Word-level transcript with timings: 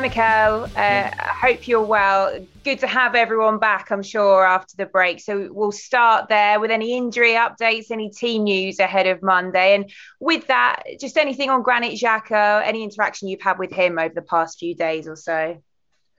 Hi. 0.00 0.62
Uh, 0.76 1.10
I 1.18 1.34
hope 1.42 1.68
you're 1.68 1.82
well. 1.82 2.46
Good 2.64 2.78
to 2.78 2.86
have 2.86 3.14
everyone 3.14 3.58
back, 3.58 3.90
I'm 3.90 4.02
sure, 4.02 4.46
after 4.46 4.74
the 4.78 4.86
break. 4.86 5.20
So 5.20 5.50
we'll 5.52 5.72
start 5.72 6.30
there 6.30 6.58
with 6.58 6.70
any 6.70 6.96
injury 6.96 7.32
updates, 7.32 7.90
any 7.90 8.08
team 8.08 8.44
news 8.44 8.78
ahead 8.78 9.06
of 9.06 9.22
Monday. 9.22 9.74
And 9.74 9.90
with 10.18 10.46
that, 10.46 10.84
just 10.98 11.18
anything 11.18 11.50
on 11.50 11.62
Granit 11.62 12.00
Xhaka, 12.00 12.62
any 12.64 12.82
interaction 12.82 13.28
you've 13.28 13.42
had 13.42 13.58
with 13.58 13.72
him 13.72 13.98
over 13.98 14.14
the 14.14 14.22
past 14.22 14.58
few 14.58 14.74
days 14.74 15.06
or 15.06 15.16
so? 15.16 15.60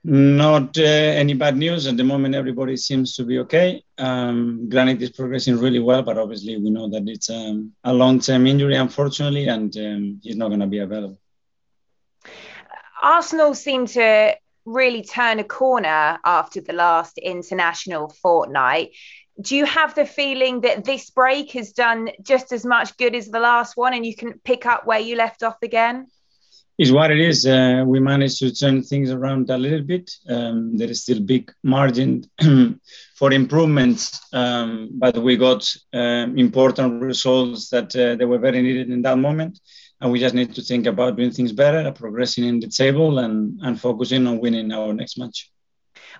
Not 0.04 0.78
uh, 0.78 0.82
any 0.82 1.34
bad 1.34 1.56
news. 1.56 1.88
At 1.88 1.96
the 1.96 2.04
moment, 2.04 2.36
everybody 2.36 2.76
seems 2.76 3.16
to 3.16 3.24
be 3.24 3.40
okay. 3.40 3.82
Um, 3.98 4.68
is 4.72 5.10
progressing 5.10 5.58
really 5.58 5.80
well, 5.80 6.02
but 6.02 6.18
obviously 6.18 6.56
we 6.56 6.70
know 6.70 6.88
that 6.88 7.08
it's 7.08 7.30
um, 7.30 7.72
a 7.82 7.92
long-term 7.92 8.46
injury, 8.46 8.76
unfortunately, 8.76 9.48
and 9.48 9.76
um, 9.76 10.20
he's 10.22 10.36
not 10.36 10.48
going 10.48 10.60
to 10.60 10.68
be 10.68 10.78
available. 10.78 11.18
Arsenal 13.02 13.54
seem 13.54 13.86
to 13.86 14.34
really 14.64 15.02
turn 15.02 15.40
a 15.40 15.44
corner 15.44 16.18
after 16.24 16.60
the 16.60 16.72
last 16.72 17.18
international 17.18 18.08
fortnight. 18.08 18.90
Do 19.40 19.56
you 19.56 19.64
have 19.64 19.94
the 19.94 20.06
feeling 20.06 20.60
that 20.60 20.84
this 20.84 21.10
break 21.10 21.50
has 21.52 21.72
done 21.72 22.10
just 22.22 22.52
as 22.52 22.64
much 22.64 22.96
good 22.96 23.16
as 23.16 23.28
the 23.28 23.40
last 23.40 23.76
one 23.76 23.92
and 23.92 24.06
you 24.06 24.14
can 24.14 24.40
pick 24.44 24.66
up 24.66 24.86
where 24.86 25.00
you 25.00 25.16
left 25.16 25.42
off 25.42 25.56
again? 25.62 26.06
Is 26.82 26.90
what 26.90 27.12
it 27.12 27.20
is. 27.20 27.46
Uh, 27.46 27.84
we 27.86 28.00
managed 28.00 28.38
to 28.40 28.52
turn 28.52 28.82
things 28.82 29.10
around 29.12 29.48
a 29.50 29.56
little 29.56 29.82
bit. 29.82 30.10
Um, 30.28 30.76
there 30.76 30.90
is 30.90 31.02
still 31.02 31.20
big 31.20 31.52
margin 31.62 32.24
for 33.14 33.32
improvements, 33.32 34.20
um, 34.32 34.90
but 34.94 35.16
we 35.16 35.36
got 35.36 35.62
uh, 35.94 36.26
important 36.34 37.00
results 37.00 37.68
that 37.70 37.94
uh, 37.94 38.16
they 38.16 38.24
were 38.24 38.38
very 38.38 38.60
needed 38.62 38.90
in 38.90 39.00
that 39.02 39.16
moment 39.16 39.60
and 40.02 40.10
we 40.10 40.18
just 40.18 40.34
need 40.34 40.52
to 40.56 40.62
think 40.62 40.86
about 40.86 41.16
doing 41.16 41.30
things 41.30 41.52
better, 41.52 41.92
progressing 41.92 42.44
in 42.44 42.58
the 42.58 42.66
table, 42.66 43.20
and 43.20 43.60
and 43.62 43.80
focusing 43.80 44.26
on 44.26 44.40
winning 44.40 44.72
our 44.72 44.92
next 44.92 45.16
match. 45.16 45.52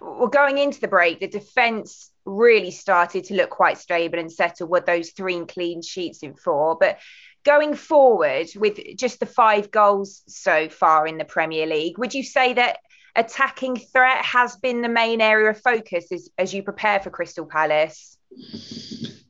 Well, 0.00 0.28
going 0.28 0.58
into 0.58 0.80
the 0.80 0.86
break, 0.86 1.18
the 1.18 1.26
defence 1.26 2.12
really 2.24 2.70
started 2.70 3.24
to 3.24 3.34
look 3.34 3.50
quite 3.50 3.78
stable 3.78 4.20
and 4.20 4.30
settled 4.30 4.70
with 4.70 4.86
those 4.86 5.10
three 5.10 5.44
clean 5.46 5.82
sheets 5.82 6.22
in 6.22 6.34
four. 6.34 6.76
But 6.78 7.00
going 7.44 7.74
forward, 7.74 8.48
with 8.56 8.78
just 8.96 9.20
the 9.20 9.26
five 9.26 9.70
goals 9.70 10.22
so 10.26 10.68
far 10.68 11.06
in 11.06 11.18
the 11.18 11.24
Premier 11.24 11.66
League, 11.66 11.98
would 11.98 12.14
you 12.14 12.22
say 12.22 12.54
that 12.54 12.78
attacking 13.14 13.76
threat 13.76 14.24
has 14.24 14.56
been 14.56 14.82
the 14.82 14.88
main 14.88 15.20
area 15.20 15.50
of 15.50 15.60
focus 15.60 16.10
as, 16.12 16.30
as 16.38 16.54
you 16.54 16.62
prepare 16.62 17.00
for 17.00 17.10
Crystal 17.10 17.46
Palace? 17.46 18.16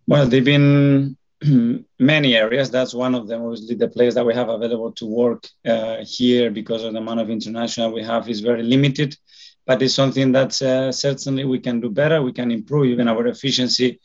Well, 0.07 0.27
they've 0.27 0.45
been 0.45 1.17
many 1.99 2.37
areas. 2.37 2.71
That's 2.71 2.95
one 2.95 3.15
of 3.15 3.29
them. 3.29 3.43
Obviously, 3.43 3.77
the 3.77 3.89
players 3.89 4.15
that 4.15 4.27
we 4.27 4.35
have 4.35 4.49
available 4.49 4.93
to 4.93 5.07
work 5.07 5.49
uh, 5.65 5.99
here 6.05 6.51
because 6.51 6.85
of 6.85 6.93
the 6.93 6.99
amount 6.99 7.21
of 7.21 7.31
international 7.31 7.93
we 7.93 8.03
have 8.03 8.29
is 8.29 8.41
very 8.41 8.63
limited. 8.63 9.17
But 9.67 9.81
it's 9.81 9.95
something 9.95 10.33
that 10.33 10.61
uh, 10.61 10.91
certainly 10.91 11.45
we 11.45 11.61
can 11.61 11.81
do 11.81 11.89
better. 11.89 12.21
We 12.21 12.33
can 12.33 12.51
improve 12.51 12.87
even 12.87 13.09
our 13.09 13.27
efficiency 13.29 14.01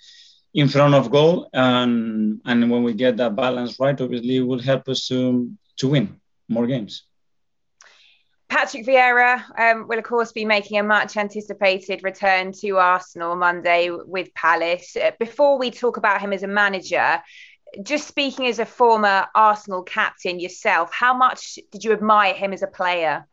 in 0.58 0.68
front 0.68 0.96
of 0.96 1.12
goal, 1.12 1.48
and 1.54 2.42
and 2.46 2.72
when 2.72 2.84
we 2.84 2.94
get 2.94 3.16
that 3.18 3.36
balance 3.36 3.80
right, 3.80 4.02
obviously, 4.02 4.38
it 4.38 4.42
will 4.42 4.60
help 4.60 4.90
us 4.90 5.08
to 5.08 5.52
to 5.78 5.88
win 5.88 6.20
more 6.50 6.66
games. 6.66 7.04
Patrick 8.50 8.86
Vieira 8.86 9.44
um, 9.60 9.88
will, 9.88 10.00
of 10.00 10.04
course, 10.04 10.32
be 10.32 10.46
making 10.46 10.80
a 10.80 10.84
much 10.84 11.16
anticipated 11.16 12.04
return 12.04 12.54
to 12.54 12.78
Arsenal 12.78 13.36
Monday 13.36 13.92
with 13.92 14.34
Palace. 14.34 14.96
Uh, 14.96 15.12
before 15.20 15.60
we 15.60 15.70
talk 15.70 15.98
about 15.98 16.22
him 16.22 16.34
as 16.34 16.42
a 16.42 16.48
manager, 16.48 17.22
just 17.84 18.08
speaking 18.08 18.48
as 18.48 18.58
a 18.58 18.66
former 18.66 19.28
Arsenal 19.36 19.84
captain 19.84 20.40
yourself, 20.40 20.92
how 20.92 21.14
much 21.14 21.60
did 21.72 21.84
you 21.84 21.92
admire 21.92 22.34
him 22.34 22.52
as 22.52 22.64
a 22.64 22.68
player? 22.68 23.28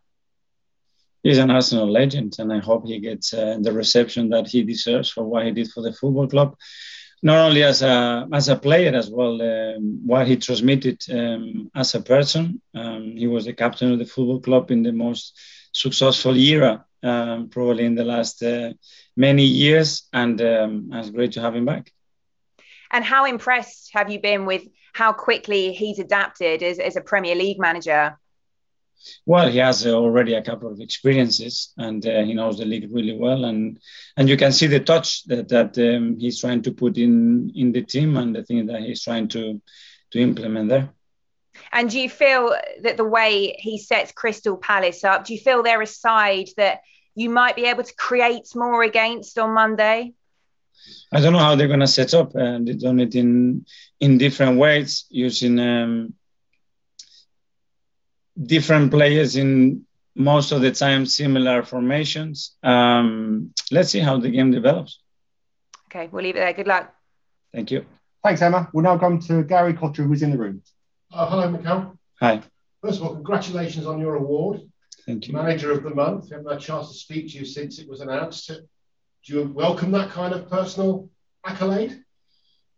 He's 1.22 1.38
an 1.38 1.50
Arsenal 1.50 1.90
legend, 1.90 2.36
and 2.38 2.52
I 2.52 2.58
hope 2.58 2.84
he 2.84 2.98
gets 2.98 3.32
uh, 3.32 3.56
the 3.62 3.72
reception 3.72 4.28
that 4.30 4.46
he 4.48 4.62
deserves 4.62 5.08
for 5.08 5.24
what 5.24 5.46
he 5.46 5.52
did 5.52 5.70
for 5.70 5.80
the 5.80 5.92
football 5.94 6.28
club 6.28 6.56
not 7.22 7.38
only 7.38 7.62
as 7.62 7.82
a 7.82 8.28
as 8.32 8.48
a 8.48 8.56
player 8.56 8.94
as 8.94 9.10
well, 9.10 9.40
um, 9.40 10.00
what 10.06 10.26
he 10.26 10.36
transmitted 10.36 11.02
um, 11.10 11.70
as 11.74 11.94
a 11.94 12.00
person. 12.00 12.60
Um, 12.74 13.16
he 13.16 13.26
was 13.26 13.44
the 13.44 13.52
captain 13.52 13.92
of 13.92 13.98
the 13.98 14.04
football 14.04 14.40
club 14.40 14.70
in 14.70 14.82
the 14.82 14.92
most 14.92 15.38
successful 15.72 16.36
era, 16.36 16.84
um, 17.02 17.48
probably 17.48 17.84
in 17.84 17.94
the 17.94 18.04
last 18.04 18.42
uh, 18.42 18.72
many 19.16 19.44
years, 19.44 20.08
and 20.12 20.40
um, 20.40 20.90
it's 20.92 21.10
great 21.10 21.32
to 21.32 21.40
have 21.40 21.54
him 21.54 21.64
back. 21.64 21.92
And 22.90 23.04
how 23.04 23.24
impressed 23.24 23.90
have 23.92 24.10
you 24.10 24.20
been 24.20 24.46
with 24.46 24.62
how 24.92 25.12
quickly 25.12 25.72
he's 25.72 25.98
adapted 25.98 26.62
as, 26.62 26.78
as 26.78 26.96
a 26.96 27.00
Premier 27.00 27.34
League 27.34 27.58
manager? 27.58 28.16
Well, 29.26 29.48
he 29.48 29.58
has 29.58 29.86
uh, 29.86 29.92
already 29.92 30.34
a 30.34 30.42
couple 30.42 30.70
of 30.70 30.80
experiences 30.80 31.72
and 31.76 32.04
uh, 32.06 32.22
he 32.22 32.34
knows 32.34 32.58
the 32.58 32.64
league 32.64 32.88
really 32.92 33.16
well, 33.16 33.44
and 33.44 33.78
and 34.16 34.28
you 34.28 34.36
can 34.36 34.52
see 34.52 34.66
the 34.66 34.80
touch 34.80 35.24
that 35.24 35.48
that 35.48 35.78
um, 35.78 36.18
he's 36.18 36.40
trying 36.40 36.62
to 36.62 36.72
put 36.72 36.96
in 36.98 37.52
in 37.54 37.72
the 37.72 37.82
team 37.82 38.16
and 38.16 38.34
the 38.34 38.42
thing 38.42 38.66
that 38.66 38.82
he's 38.82 39.02
trying 39.02 39.28
to 39.28 39.60
to 40.10 40.18
implement 40.18 40.68
there. 40.68 40.90
And 41.72 41.90
do 41.90 42.00
you 42.00 42.10
feel 42.10 42.54
that 42.82 42.96
the 42.96 43.04
way 43.04 43.56
he 43.58 43.78
sets 43.78 44.12
Crystal 44.12 44.56
Palace 44.56 45.04
up, 45.04 45.24
do 45.24 45.34
you 45.34 45.40
feel 45.40 45.62
they're 45.62 45.82
a 45.82 45.86
side 45.86 46.48
that 46.56 46.80
you 47.14 47.30
might 47.30 47.56
be 47.56 47.66
able 47.66 47.84
to 47.84 47.94
create 47.94 48.48
more 48.54 48.82
against 48.82 49.38
on 49.38 49.54
Monday? 49.54 50.14
I 51.12 51.20
don't 51.20 51.32
know 51.32 51.38
how 51.38 51.54
they're 51.54 51.68
going 51.68 51.80
to 51.80 51.86
set 51.86 52.12
up. 52.14 52.34
Uh, 52.34 52.58
they've 52.60 52.78
done 52.78 53.00
it 53.00 53.14
in 53.14 53.66
in 54.00 54.18
different 54.18 54.58
ways 54.58 55.06
using. 55.10 55.58
Um, 55.58 56.14
different 58.40 58.90
players 58.90 59.36
in 59.36 59.84
most 60.14 60.52
of 60.52 60.60
the 60.60 60.70
time 60.70 61.06
similar 61.06 61.62
formations. 61.62 62.56
Um, 62.62 63.52
let's 63.70 63.90
see 63.90 64.00
how 64.00 64.18
the 64.18 64.30
game 64.30 64.50
develops. 64.50 65.00
Okay, 65.88 66.08
we'll 66.10 66.24
leave 66.24 66.36
it 66.36 66.40
there. 66.40 66.52
Good 66.52 66.66
luck. 66.66 66.94
Thank 67.52 67.70
you. 67.70 67.84
Thanks, 68.22 68.42
Emma. 68.42 68.68
We'll 68.72 68.84
now 68.84 68.98
come 68.98 69.20
to 69.20 69.44
Gary 69.44 69.74
Cotter, 69.74 70.02
who's 70.02 70.22
in 70.22 70.30
the 70.30 70.38
room. 70.38 70.62
Uh, 71.12 71.28
hello, 71.28 71.50
Mikel. 71.50 71.98
Hi. 72.20 72.42
First 72.82 73.00
of 73.00 73.06
all, 73.06 73.14
congratulations 73.14 73.86
on 73.86 73.98
your 74.00 74.16
award. 74.16 74.60
Thank 75.06 75.28
you. 75.28 75.34
Manager 75.34 75.72
of 75.72 75.82
the 75.82 75.94
month. 75.94 76.32
I 76.32 76.36
haven't 76.36 76.50
had 76.50 76.58
a 76.58 76.60
chance 76.60 76.88
to 76.88 76.94
speak 76.94 77.30
to 77.32 77.38
you 77.38 77.44
since 77.44 77.78
it 77.78 77.88
was 77.88 78.00
announced. 78.00 78.48
Do 78.48 78.62
you 79.32 79.42
welcome 79.44 79.90
that 79.92 80.10
kind 80.10 80.34
of 80.34 80.50
personal 80.50 81.08
accolade? 81.44 82.02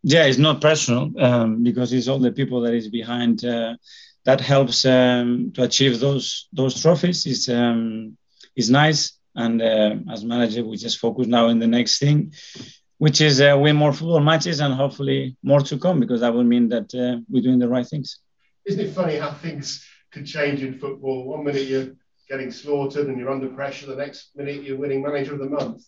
Yeah, 0.03 0.25
it's 0.27 0.39
not 0.39 0.61
personal 0.61 1.13
um, 1.21 1.63
because 1.63 1.93
it's 1.93 2.09
all 2.09 2.19
the 2.19 2.33
people 2.33 2.61
that 2.63 2.75
is 2.75 2.89
behind 2.89 3.45
uh, 3.45 3.77
that 4.27 4.41
helps 4.41 4.85
um, 4.85 5.53
to 5.55 5.63
achieve 5.63 6.01
those 6.01 6.49
those 6.53 6.75
trophies 6.83 7.25
is 7.27 7.49
um, 7.49 8.19
is 8.55 8.69
nice. 8.69 9.13
And 9.35 9.63
uh, 9.63 9.95
as 10.13 10.25
manager, 10.25 10.65
we 10.65 10.77
just 10.77 10.99
focus 10.99 11.27
now 11.27 11.49
in 11.49 11.59
the 11.59 11.67
next 11.67 11.99
thing, 11.99 12.33
which 12.99 13.21
is 13.21 13.41
uh, 13.41 13.57
win 13.59 13.77
more 13.77 13.93
football 13.93 14.21
matches 14.21 14.61
and 14.61 14.75
hopefully 14.75 15.37
more 15.43 15.61
to 15.61 15.79
come 15.79 16.01
because 16.01 16.21
that 16.23 16.35
will 16.35 16.51
mean 16.55 16.69
that 16.71 16.89
uh, 16.95 17.21
we're 17.31 17.43
doing 17.43 17.61
the 17.61 17.69
right 17.69 17.87
things. 17.87 18.19
Isn't 18.65 18.81
it 18.87 18.93
funny 18.95 19.17
how 19.17 19.33
things 19.33 19.87
can 20.11 20.25
change 20.25 20.63
in 20.63 20.79
football? 20.79 21.25
One 21.25 21.45
minute 21.45 21.67
you're 21.69 21.93
getting 22.29 22.51
slaughtered 22.51 23.07
and 23.09 23.19
you're 23.19 23.31
under 23.31 23.49
pressure, 23.49 23.87
the 23.87 23.97
next 24.05 24.31
minute 24.35 24.63
you're 24.65 24.79
winning 24.79 25.03
manager 25.03 25.35
of 25.35 25.41
the 25.41 25.51
month. 25.59 25.85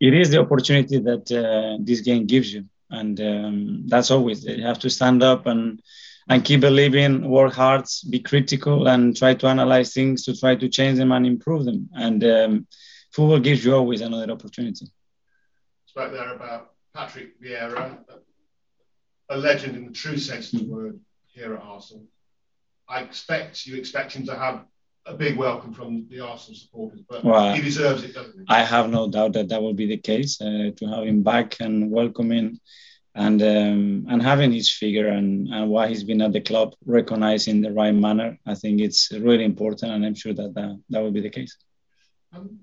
It 0.00 0.12
is 0.14 0.30
the 0.30 0.40
opportunity 0.40 0.98
that 0.98 1.30
uh, 1.30 1.82
this 1.88 2.00
game 2.00 2.26
gives 2.26 2.52
you, 2.52 2.64
and 2.90 3.20
um, 3.20 3.82
that's 3.86 4.10
always 4.10 4.44
you 4.44 4.64
have 4.64 4.80
to 4.80 4.90
stand 4.90 5.22
up 5.22 5.46
and 5.46 5.80
and 6.28 6.44
keep 6.44 6.60
believing, 6.60 7.28
work 7.28 7.52
hard, 7.52 7.84
be 8.10 8.18
critical, 8.18 8.88
and 8.88 9.16
try 9.16 9.34
to 9.34 9.46
analyze 9.46 9.92
things 9.94 10.24
to 10.24 10.38
try 10.38 10.56
to 10.56 10.68
change 10.68 10.98
them 10.98 11.12
and 11.12 11.26
improve 11.26 11.64
them. 11.64 11.88
And 11.94 12.24
um, 12.24 12.66
football 13.12 13.38
gives 13.38 13.64
you 13.64 13.74
always 13.74 14.00
another 14.00 14.32
opportunity. 14.32 14.86
Spoke 15.86 16.12
there 16.12 16.34
about 16.34 16.72
Patrick 16.94 17.40
Vieira, 17.40 17.98
a 19.28 19.36
legend 19.36 19.76
in 19.76 19.86
the 19.86 19.92
true 19.92 20.18
sense 20.18 20.52
of 20.52 20.60
the 20.60 20.66
word 20.66 21.00
here 21.28 21.54
at 21.54 21.62
Arsenal. 21.62 22.06
I 22.88 23.00
expect 23.00 23.66
you 23.66 23.76
expect 23.76 24.12
him 24.12 24.26
to 24.26 24.36
have 24.36 24.64
a 25.06 25.14
big 25.14 25.36
welcome 25.36 25.72
from 25.72 26.06
the 26.08 26.20
Arsenal 26.20 26.58
supporters, 26.58 27.00
but 27.08 27.24
well, 27.24 27.54
he 27.54 27.62
deserves 27.62 28.02
it, 28.02 28.14
doesn't 28.14 28.38
he? 28.38 28.44
I 28.48 28.62
have 28.62 28.90
no 28.90 29.08
doubt 29.08 29.32
that 29.34 29.48
that 29.48 29.62
will 29.62 29.74
be 29.74 29.86
the 29.86 29.96
case 29.96 30.40
uh, 30.40 30.70
to 30.76 30.86
have 30.86 31.04
him 31.04 31.22
back 31.22 31.60
and 31.60 31.90
welcoming 31.90 32.60
and 33.16 33.40
um, 33.42 34.06
and 34.10 34.22
having 34.22 34.52
his 34.52 34.70
figure 34.70 35.08
and, 35.08 35.48
and 35.48 35.70
why 35.70 35.88
he's 35.88 36.04
been 36.04 36.20
at 36.20 36.32
the 36.32 36.40
club 36.40 36.74
recognized 36.84 37.48
in 37.48 37.62
the 37.62 37.72
right 37.72 37.94
manner, 37.94 38.38
I 38.46 38.54
think 38.54 38.80
it's 38.80 39.10
really 39.10 39.44
important, 39.44 39.92
and 39.92 40.04
I'm 40.04 40.14
sure 40.14 40.34
that 40.34 40.54
that, 40.54 40.82
that 40.90 41.00
will 41.00 41.12
be 41.12 41.22
the 41.22 41.30
case. 41.30 41.56
Um, 42.34 42.58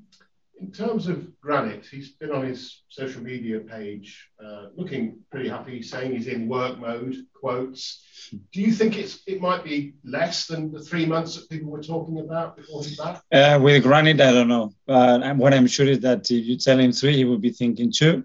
in 0.62 0.72
terms 0.72 1.08
of 1.08 1.28
Granit, 1.42 1.86
he's 1.88 2.12
been 2.12 2.32
on 2.32 2.46
his 2.46 2.84
social 2.88 3.22
media 3.22 3.60
page 3.60 4.30
uh, 4.44 4.68
looking 4.78 5.20
pretty 5.32 5.50
happy, 5.50 5.82
saying 5.82 6.14
he's 6.14 6.28
in 6.28 6.48
work 6.48 6.80
mode. 6.80 7.16
Quotes. 7.34 8.02
Do 8.54 8.62
you 8.62 8.72
think 8.72 8.98
it's 8.98 9.24
it 9.26 9.42
might 9.42 9.64
be 9.64 9.96
less 10.06 10.46
than 10.46 10.72
the 10.72 10.80
three 10.80 11.08
months 11.08 11.36
that 11.36 11.50
people 11.50 11.72
were 11.72 11.82
talking 11.82 12.20
about 12.20 12.56
before 12.56 12.84
he's 12.84 12.98
back? 12.98 13.24
Uh, 13.32 13.60
with 13.60 13.82
Granit, 13.82 14.22
I 14.22 14.32
don't 14.32 14.48
know, 14.48 14.72
but 14.86 15.36
what 15.36 15.54
I'm 15.54 15.68
sure 15.68 15.88
is 15.88 16.02
that 16.02 16.30
if 16.30 16.46
you 16.46 16.58
tell 16.58 16.80
him 16.80 16.92
three, 16.92 17.16
he 17.16 17.26
will 17.26 17.40
be 17.40 17.50
thinking 17.50 17.92
two. 17.92 18.24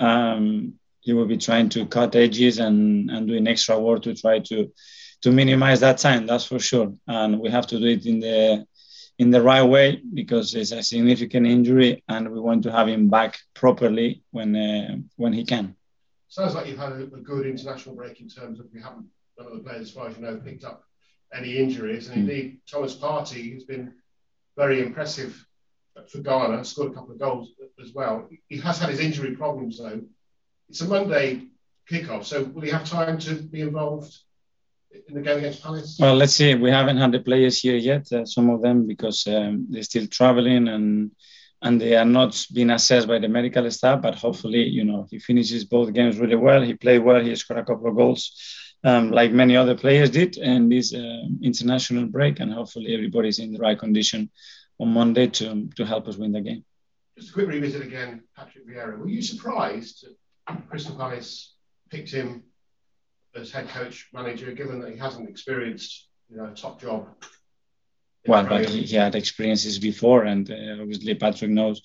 Um, 0.00 0.78
he 1.06 1.12
will 1.12 1.26
be 1.26 1.38
trying 1.38 1.68
to 1.68 1.86
cut 1.86 2.16
edges 2.16 2.58
and, 2.58 3.10
and 3.10 3.28
doing 3.28 3.46
extra 3.46 3.78
work 3.78 4.02
to 4.02 4.14
try 4.14 4.40
to 4.40 4.72
to 5.22 5.30
minimize 5.30 5.80
that 5.80 5.98
time. 5.98 6.26
That's 6.26 6.44
for 6.44 6.58
sure. 6.58 6.92
And 7.06 7.40
we 7.40 7.48
have 7.50 7.66
to 7.68 7.78
do 7.78 7.86
it 7.86 8.04
in 8.06 8.18
the 8.20 8.66
in 9.18 9.30
the 9.30 9.40
right 9.40 9.62
way 9.62 10.02
because 10.12 10.54
it's 10.54 10.72
a 10.72 10.82
significant 10.82 11.46
injury, 11.46 12.02
and 12.08 12.30
we 12.32 12.40
want 12.40 12.64
to 12.64 12.72
have 12.72 12.88
him 12.88 13.08
back 13.08 13.38
properly 13.54 14.22
when 14.32 14.56
uh, 14.56 14.96
when 15.14 15.32
he 15.32 15.44
can. 15.44 15.76
Sounds 16.28 16.54
like 16.56 16.66
you've 16.66 16.84
had 16.86 16.92
a, 16.92 17.02
a, 17.04 17.22
good 17.32 17.46
international 17.46 17.94
break 17.94 18.20
in 18.20 18.28
terms 18.28 18.58
of 18.58 18.66
we 18.74 18.82
haven't 18.82 19.06
none 19.38 19.46
of 19.46 19.54
the 19.56 19.62
players, 19.62 19.82
as 19.88 19.92
far 19.92 20.08
as 20.08 20.16
you 20.16 20.22
know, 20.22 20.36
picked 20.44 20.64
up 20.64 20.82
any 21.32 21.56
injuries, 21.56 22.08
and 22.08 22.22
indeed 22.22 22.58
Thomas 22.70 22.96
Partey 22.96 23.54
has 23.54 23.64
been 23.64 23.94
very 24.56 24.82
impressive 24.82 25.32
for 26.08 26.18
Ghana, 26.18 26.64
scored 26.64 26.92
a 26.92 26.94
couple 26.94 27.12
of 27.12 27.18
goals 27.20 27.52
as 27.82 27.92
well. 27.92 28.28
He 28.48 28.58
has 28.58 28.78
had 28.78 28.90
his 28.90 29.00
injury 29.00 29.34
problems 29.36 29.78
though. 29.78 30.02
It's 30.68 30.80
a 30.80 30.88
Monday 30.88 31.42
kickoff, 31.90 32.24
so 32.24 32.44
will 32.44 32.62
he 32.62 32.70
have 32.70 32.88
time 32.88 33.18
to 33.18 33.34
be 33.34 33.60
involved 33.60 34.16
in 35.08 35.14
the 35.14 35.20
game 35.20 35.38
against 35.38 35.62
Palace? 35.62 35.96
Well, 36.00 36.16
let's 36.16 36.34
see. 36.34 36.54
We 36.54 36.70
haven't 36.70 36.96
had 36.96 37.12
the 37.12 37.20
players 37.20 37.60
here 37.60 37.76
yet. 37.76 38.10
Uh, 38.12 38.24
some 38.24 38.50
of 38.50 38.62
them 38.62 38.86
because 38.86 39.26
um, 39.26 39.66
they're 39.70 39.82
still 39.82 40.06
traveling 40.06 40.68
and 40.68 41.12
and 41.62 41.80
they 41.80 41.96
are 41.96 42.04
not 42.04 42.44
being 42.52 42.70
assessed 42.70 43.08
by 43.08 43.18
the 43.18 43.28
medical 43.28 43.70
staff. 43.70 44.02
But 44.02 44.16
hopefully, 44.16 44.64
you 44.64 44.84
know, 44.84 45.06
he 45.10 45.18
finishes 45.18 45.64
both 45.64 45.92
games 45.92 46.18
really 46.18 46.36
well. 46.36 46.62
He 46.62 46.74
played 46.74 46.98
well. 46.98 47.22
He 47.22 47.34
scored 47.36 47.60
a 47.60 47.64
couple 47.64 47.88
of 47.88 47.96
goals, 47.96 48.32
um, 48.84 49.10
like 49.10 49.32
many 49.32 49.56
other 49.56 49.76
players 49.76 50.10
did, 50.10 50.36
in 50.36 50.68
this 50.68 50.92
uh, 50.92 51.22
international 51.42 52.06
break. 52.06 52.40
And 52.40 52.52
hopefully, 52.52 52.94
everybody's 52.94 53.38
in 53.38 53.52
the 53.52 53.58
right 53.58 53.78
condition 53.78 54.30
on 54.78 54.88
Monday 54.88 55.28
to 55.28 55.68
to 55.76 55.86
help 55.86 56.08
us 56.08 56.16
win 56.16 56.32
the 56.32 56.40
game. 56.40 56.64
Just 57.16 57.30
a 57.30 57.32
quick 57.32 57.48
revisit 57.48 57.82
again, 57.82 58.24
Patrick 58.36 58.66
Vieira. 58.68 58.98
Were 58.98 59.08
you 59.08 59.22
surprised 59.22 60.04
Crystal 60.68 60.96
Palace 60.96 61.54
picked 61.90 62.10
him 62.10 62.42
as 63.34 63.50
head 63.50 63.68
coach 63.68 64.08
manager, 64.12 64.52
given 64.52 64.80
that 64.80 64.92
he 64.92 64.98
hasn't 64.98 65.28
experienced 65.28 66.08
you 66.30 66.36
know 66.36 66.46
a 66.46 66.54
top 66.54 66.80
job. 66.80 67.08
Well, 68.26 68.44
but 68.44 68.68
he, 68.68 68.82
he, 68.82 68.96
had 68.96 69.14
experiences 69.14 69.78
before, 69.78 70.24
and 70.24 70.50
uh, 70.50 70.82
obviously 70.82 71.14
Patrick 71.14 71.50
knows 71.50 71.80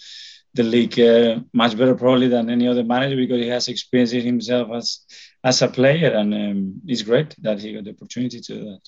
the 0.53 0.63
league 0.63 0.99
uh, 0.99 1.39
much 1.53 1.77
better 1.77 1.95
probably 1.95 2.27
than 2.27 2.49
any 2.49 2.67
other 2.67 2.83
manager 2.83 3.15
because 3.15 3.37
he 3.37 3.47
has 3.47 3.67
experienced 3.67 4.13
it 4.13 4.23
himself 4.23 4.69
as 4.73 5.05
as 5.43 5.61
a 5.61 5.67
player, 5.67 6.11
and 6.11 6.33
um, 6.33 6.81
it's 6.87 7.03
great 7.03 7.35
that 7.41 7.59
he 7.59 7.73
got 7.73 7.83
the 7.83 7.91
opportunity 7.91 8.39
to 8.39 8.53
do 8.53 8.63
that. 8.65 8.81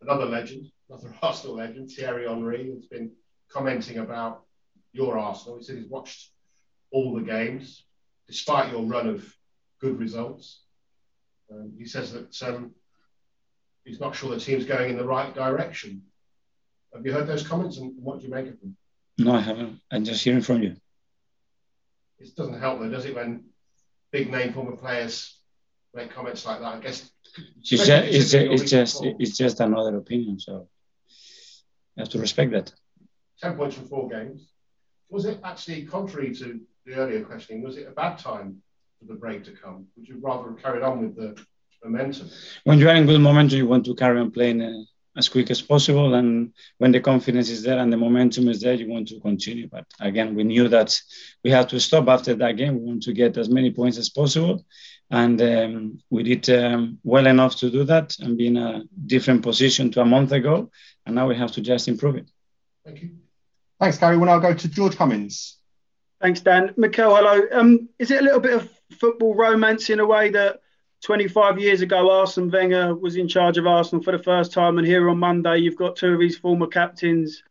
Another 0.00 0.26
legend, 0.26 0.66
another 0.88 1.14
Arsenal 1.22 1.56
legend, 1.56 1.90
Thierry 1.90 2.28
Henry, 2.28 2.70
has 2.74 2.86
been 2.86 3.12
commenting 3.50 3.98
about 3.98 4.42
your 4.92 5.18
Arsenal. 5.18 5.58
He 5.58 5.64
said 5.64 5.76
he's 5.76 5.88
watched 5.88 6.30
all 6.90 7.14
the 7.14 7.22
games, 7.22 7.84
despite 8.28 8.70
your 8.70 8.84
run 8.84 9.08
of 9.08 9.34
good 9.80 9.98
results. 9.98 10.60
Um, 11.50 11.72
he 11.78 11.86
says 11.86 12.12
that 12.12 12.42
um, 12.42 12.74
he's 13.84 14.00
not 14.00 14.14
sure 14.14 14.30
the 14.30 14.38
team's 14.38 14.66
going 14.66 14.90
in 14.90 14.96
the 14.96 15.04
right 15.04 15.34
direction. 15.34 16.02
Have 16.94 17.04
you 17.04 17.12
heard 17.12 17.26
those 17.26 17.46
comments 17.46 17.78
and 17.78 17.92
what 17.96 18.20
do 18.20 18.26
you 18.26 18.32
make 18.32 18.46
of 18.46 18.60
them? 18.60 18.76
No, 19.18 19.32
I 19.32 19.40
haven't. 19.40 19.80
I'm 19.90 20.04
just 20.04 20.22
hearing 20.22 20.42
from 20.42 20.62
you. 20.62 20.76
It 22.18 22.36
doesn't 22.36 22.60
help 22.60 22.80
though, 22.80 22.90
does 22.90 23.06
it, 23.06 23.14
when 23.14 23.44
big 24.12 24.30
name 24.30 24.52
former 24.52 24.76
players 24.76 25.38
make 25.94 26.10
comments 26.10 26.44
like 26.44 26.60
that? 26.60 26.74
I 26.74 26.80
guess 26.80 27.10
it's 27.60 27.68
just, 27.70 27.90
it's, 27.90 28.30
just, 28.30 28.34
it's 28.34 28.70
just 28.70 29.04
it's 29.04 29.36
just 29.36 29.60
another 29.60 29.96
opinion, 29.96 30.38
so 30.40 30.68
you 31.96 32.00
have 32.02 32.08
to 32.10 32.18
respect 32.18 32.52
that. 32.52 32.72
Ten 33.40 33.56
points 33.56 33.76
from 33.76 33.86
four 33.86 34.08
games. 34.08 34.50
Was 35.10 35.24
it 35.24 35.40
actually 35.44 35.84
contrary 35.84 36.34
to 36.36 36.60
the 36.88 36.96
earlier 36.96 37.24
questioning? 37.24 37.62
Was 37.62 37.76
it 37.76 37.88
a 37.88 37.92
bad 37.92 38.18
time 38.18 38.62
for 38.98 39.06
the 39.06 39.18
break 39.18 39.44
to 39.44 39.52
come? 39.52 39.86
Would 39.96 40.08
you 40.08 40.18
rather 40.20 40.50
have 40.50 40.62
carried 40.62 40.82
on 40.82 41.00
with 41.02 41.16
the 41.16 41.40
momentum? 41.84 42.30
When 42.64 42.78
you're 42.78 42.94
in 42.94 43.06
good 43.06 43.20
momentum, 43.20 43.58
you 43.58 43.66
want 43.66 43.84
to 43.86 43.94
carry 43.94 44.18
on 44.18 44.30
playing 44.30 44.62
uh, 44.62 44.72
as 45.16 45.28
quick 45.28 45.50
as 45.50 45.60
possible. 45.60 46.14
And 46.14 46.52
when 46.78 46.92
the 46.92 47.00
confidence 47.00 47.50
is 47.50 47.62
there 47.62 47.78
and 47.78 47.92
the 47.92 47.96
momentum 47.96 48.48
is 48.48 48.60
there, 48.60 48.74
you 48.74 48.88
want 48.88 49.08
to 49.08 49.20
continue. 49.20 49.68
But 49.68 49.84
again, 50.00 50.34
we 50.34 50.44
knew 50.44 50.68
that 50.68 50.98
we 51.44 51.50
had 51.50 51.68
to 51.70 51.80
stop 51.80 52.08
after 52.08 52.34
that 52.34 52.56
game. 52.56 52.80
We 52.80 52.86
want 52.86 53.02
to 53.04 53.12
get 53.12 53.36
as 53.36 53.50
many 53.50 53.70
points 53.70 53.98
as 53.98 54.08
possible. 54.08 54.64
And 55.10 55.40
um, 55.40 55.98
we 56.10 56.22
did 56.22 56.48
um, 56.50 56.98
well 57.02 57.26
enough 57.26 57.56
to 57.56 57.70
do 57.70 57.84
that 57.84 58.18
and 58.18 58.36
be 58.36 58.46
in 58.46 58.56
a 58.56 58.82
different 59.06 59.42
position 59.42 59.90
to 59.92 60.00
a 60.00 60.04
month 60.04 60.32
ago. 60.32 60.70
And 61.06 61.14
now 61.14 61.28
we 61.28 61.36
have 61.36 61.52
to 61.52 61.60
just 61.60 61.88
improve 61.88 62.16
it. 62.16 62.30
Thank 62.84 63.02
you. 63.02 63.10
Thanks, 63.80 63.98
Gary. 63.98 64.16
We'll 64.16 64.26
now 64.26 64.38
go 64.38 64.52
to 64.52 64.68
George 64.68 64.96
Cummins. 64.96 65.57
Thanks, 66.20 66.40
Dan. 66.40 66.74
Mikel, 66.76 67.14
hello. 67.14 67.42
Um, 67.52 67.88
is 67.98 68.10
it 68.10 68.20
a 68.20 68.24
little 68.24 68.40
bit 68.40 68.54
of 68.54 68.68
football 68.98 69.34
romance 69.34 69.88
in 69.90 70.00
a 70.00 70.06
way 70.06 70.30
that 70.30 70.60
25 71.04 71.60
years 71.60 71.80
ago 71.80 72.10
Arsene 72.10 72.50
Wenger 72.50 72.94
was 72.94 73.16
in 73.16 73.28
charge 73.28 73.56
of 73.56 73.66
Arsenal 73.66 74.02
for 74.02 74.10
the 74.10 74.22
first 74.22 74.52
time, 74.52 74.78
and 74.78 74.86
here 74.86 75.08
on 75.08 75.18
Monday 75.18 75.58
you've 75.58 75.76
got 75.76 75.96
two 75.96 76.14
of 76.14 76.20
his 76.20 76.36
former 76.36 76.66
captains 76.66 77.42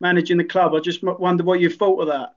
managing 0.00 0.38
the 0.38 0.44
club? 0.44 0.74
I 0.74 0.80
just 0.80 1.02
wonder 1.02 1.44
what 1.44 1.60
you 1.60 1.70
thought 1.70 2.00
of 2.00 2.08
that. 2.08 2.34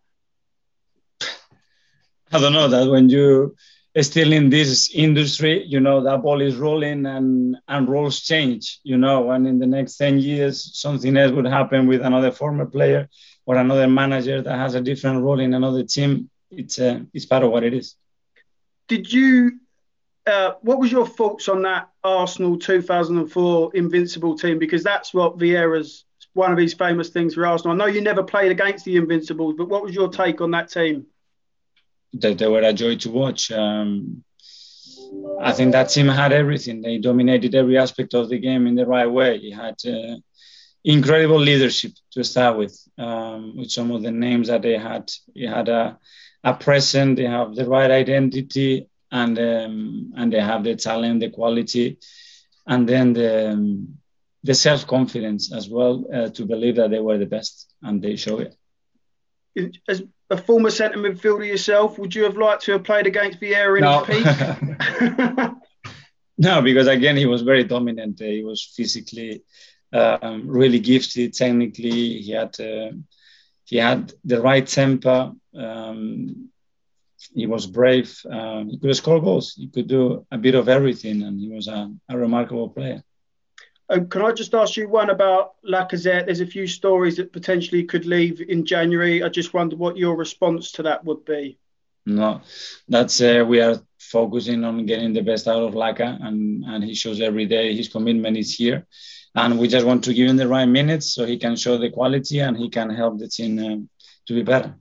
I 2.32 2.40
don't 2.40 2.54
know 2.54 2.68
that 2.68 2.90
when 2.90 3.10
you 3.10 3.56
still 4.02 4.32
in 4.32 4.50
this 4.50 4.92
industry, 4.94 5.64
you 5.66 5.80
know, 5.80 6.04
that 6.04 6.22
ball 6.22 6.42
is 6.42 6.56
rolling 6.56 7.06
and, 7.06 7.58
and 7.68 7.90
roles 7.90 8.22
change, 8.22 8.80
you 8.84 8.98
know, 8.98 9.32
and 9.32 9.48
in 9.48 9.60
the 9.60 9.66
next 9.66 9.98
10 9.98 10.20
years, 10.20 10.80
something 10.80 11.18
else 11.18 11.32
would 11.32 11.48
happen 11.48 11.88
with 11.88 12.02
another 12.02 12.32
former 12.32 12.66
player 12.66 13.10
or 13.46 13.56
another 13.56 13.88
manager 13.88 14.42
that 14.42 14.58
has 14.58 14.76
a 14.76 14.82
different 14.82 15.24
role 15.24 15.40
in 15.40 15.54
another 15.54 15.84
team. 15.84 16.30
It's, 16.52 16.80
uh, 16.80 17.00
it's 17.14 17.26
part 17.26 17.44
of 17.44 17.52
what 17.52 17.64
it 17.64 17.74
is. 17.74 17.96
Did 18.88 19.12
you, 19.12 19.60
uh, 20.28 20.54
what 20.62 20.80
was 20.80 20.92
your 20.92 21.08
thoughts 21.08 21.50
on 21.50 21.64
that 21.64 21.90
Arsenal 22.04 22.60
2004 22.60 23.72
Invincible 23.74 24.38
team? 24.38 24.60
Because 24.60 24.84
that's 24.84 25.14
what 25.14 25.38
Vieira's, 25.38 26.06
one 26.34 26.52
of 26.52 26.60
his 26.60 26.76
famous 26.76 27.10
things 27.10 27.34
for 27.34 27.46
Arsenal. 27.46 27.74
I 27.74 27.78
know 27.78 27.92
you 27.92 28.02
never 28.02 28.22
played 28.22 28.52
against 28.52 28.86
the 28.86 28.98
Invincibles, 28.98 29.56
but 29.58 29.68
what 29.68 29.84
was 29.84 29.96
your 29.96 30.10
take 30.10 30.42
on 30.42 30.52
that 30.52 30.70
team? 30.70 31.08
That 32.14 32.38
they 32.38 32.48
were 32.48 32.62
a 32.62 32.74
joy 32.74 32.96
to 32.98 33.12
watch. 33.12 33.52
Um, 33.52 34.24
I 35.42 35.54
think 35.54 35.72
that 35.72 35.90
team 35.90 36.08
had 36.08 36.32
everything. 36.32 36.82
They 36.82 36.98
dominated 36.98 37.56
every 37.56 37.78
aspect 37.78 38.14
of 38.14 38.30
the 38.30 38.40
game 38.40 38.68
in 38.68 38.76
the 38.76 38.86
right 38.86 39.08
way. 39.08 39.40
He 39.40 39.52
had 39.52 39.76
uh, 39.86 40.18
incredible 40.84 41.40
leadership 41.40 41.92
to 42.12 42.24
start 42.24 42.58
with, 42.58 42.78
um, 42.98 43.56
with 43.58 43.72
some 43.72 43.92
of 43.92 44.02
the 44.04 44.12
names 44.12 44.48
that 44.48 44.62
they 44.62 44.78
had. 44.78 45.12
He 45.34 45.46
had 45.46 45.70
a, 45.70 45.98
a 46.44 46.54
present, 46.54 47.18
they 47.18 47.26
have 47.26 47.56
the 47.56 47.66
right 47.66 47.92
identity, 47.92 48.88
and 49.12 49.38
um, 49.40 50.14
and 50.16 50.32
they 50.32 50.40
have 50.40 50.64
the 50.64 50.76
talent, 50.76 51.20
the 51.22 51.30
quality, 51.30 51.98
and 52.68 52.88
then 52.88 53.14
the 53.14 53.52
um, 53.52 53.98
the 54.44 54.54
self 54.54 54.86
confidence 54.88 55.52
as 55.54 55.70
well 55.70 56.06
uh, 56.14 56.30
to 56.30 56.46
believe 56.46 56.76
that 56.76 56.92
they 56.92 57.00
were 57.00 57.18
the 57.18 57.26
best, 57.26 57.74
and 57.82 58.02
they 58.02 58.16
show 58.16 58.40
it. 58.40 58.56
As 59.88 60.04
a 60.30 60.38
former 60.38 60.70
centre 60.70 61.00
midfielder 61.00 61.48
yourself, 61.48 61.98
would 61.98 62.14
you 62.14 62.24
have 62.24 62.38
liked 62.38 62.64
to 62.64 62.74
have 62.74 62.84
played 62.84 63.08
against 63.08 63.40
Vieira 63.40 63.78
in 63.78 63.84
no. 63.84 64.04
his 64.04 64.24
peak? 65.38 65.94
no, 66.38 66.62
because 66.62 66.88
again, 66.88 67.18
he 67.18 67.26
was 67.26 67.42
very 67.42 67.64
dominant. 67.64 68.20
He 68.20 68.44
was 68.44 68.64
physically 68.76 69.44
um, 69.92 70.48
really 70.48 70.80
gifted 70.80 71.34
technically. 71.34 72.22
He 72.22 72.32
had 72.32 72.60
uh, 72.60 72.92
he 73.66 73.78
had 73.78 74.14
the 74.24 74.42
right 74.42 74.66
temper. 74.66 75.34
Um, 75.56 76.50
he 77.34 77.48
was 77.48 77.68
brave. 77.68 78.20
Um, 78.30 78.70
he 78.70 78.78
could 78.80 78.96
score 78.96 79.22
goals. 79.22 79.54
He 79.56 79.68
could 79.68 79.88
do 79.88 80.26
a 80.32 80.38
bit 80.38 80.56
of 80.56 80.70
everything, 80.70 81.24
and 81.24 81.40
he 81.40 81.50
was 81.50 81.68
a, 81.68 81.92
a 82.08 82.18
remarkable 82.18 82.70
player. 82.70 83.04
Um, 83.90 84.08
can 84.08 84.22
I 84.22 84.32
just 84.32 84.54
ask 84.54 84.78
you 84.78 84.88
one 84.88 85.10
about 85.10 85.56
Lacazette? 85.64 86.26
There's 86.26 86.42
a 86.42 86.46
few 86.46 86.68
stories 86.68 87.18
that 87.18 87.34
potentially 87.34 87.84
could 87.84 88.06
leave 88.06 88.40
in 88.42 88.66
January. 88.66 89.24
I 89.24 89.30
just 89.30 89.54
wonder 89.54 89.76
what 89.76 89.98
your 89.98 90.16
response 90.16 90.72
to 90.74 90.84
that 90.84 91.04
would 91.06 91.26
be. 91.26 91.58
No, 92.06 92.42
that's 92.88 93.20
uh, 93.22 93.44
we 93.48 93.62
are 93.62 93.82
focusing 94.00 94.64
on 94.64 94.86
getting 94.86 95.14
the 95.14 95.22
best 95.22 95.48
out 95.48 95.64
of 95.64 95.74
Laka, 95.74 96.24
and 96.24 96.64
and 96.66 96.84
he 96.84 96.94
shows 96.94 97.20
every 97.20 97.46
day 97.46 97.76
his 97.76 97.90
commitment 97.90 98.38
is 98.38 98.56
here 98.56 98.88
and 99.36 99.60
we 99.60 99.68
just 99.68 99.86
want 99.86 100.04
to 100.04 100.14
give 100.14 100.30
him 100.30 100.38
the 100.38 100.48
right 100.48 100.66
minutes 100.66 101.14
so 101.14 101.26
he 101.26 101.38
can 101.38 101.56
show 101.56 101.78
the 101.78 101.90
quality 101.90 102.40
and 102.40 102.58
he 102.58 102.70
can 102.70 102.90
help 102.90 103.20
the 103.20 103.28
team 103.28 103.60
um, 103.60 103.90
to 104.28 104.34
be 104.34 104.44
better. 104.44 104.76